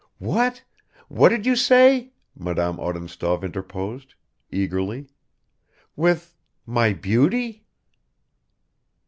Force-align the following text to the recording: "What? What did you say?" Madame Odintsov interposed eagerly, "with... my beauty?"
"What? 0.17 0.63
What 1.09 1.29
did 1.29 1.45
you 1.45 1.55
say?" 1.55 2.11
Madame 2.35 2.77
Odintsov 2.79 3.43
interposed 3.43 4.15
eagerly, 4.49 5.05
"with... 5.95 6.35
my 6.65 6.91
beauty?" 6.91 7.67